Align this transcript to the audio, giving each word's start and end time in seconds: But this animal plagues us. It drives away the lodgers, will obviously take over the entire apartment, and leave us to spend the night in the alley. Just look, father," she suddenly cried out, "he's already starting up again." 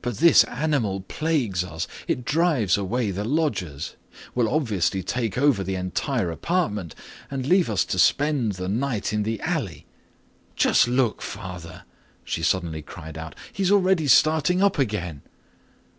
But 0.00 0.16
this 0.16 0.44
animal 0.44 1.00
plagues 1.02 1.62
us. 1.62 1.86
It 2.06 2.24
drives 2.24 2.78
away 2.78 3.10
the 3.10 3.22
lodgers, 3.22 3.96
will 4.34 4.48
obviously 4.48 5.02
take 5.02 5.36
over 5.36 5.62
the 5.62 5.74
entire 5.74 6.30
apartment, 6.30 6.94
and 7.30 7.44
leave 7.44 7.68
us 7.68 7.84
to 7.84 7.98
spend 7.98 8.52
the 8.52 8.70
night 8.70 9.12
in 9.12 9.24
the 9.24 9.38
alley. 9.42 9.84
Just 10.56 10.88
look, 10.88 11.20
father," 11.20 11.82
she 12.24 12.42
suddenly 12.42 12.80
cried 12.80 13.18
out, 13.18 13.34
"he's 13.52 13.70
already 13.70 14.06
starting 14.06 14.62
up 14.62 14.78
again." 14.78 15.20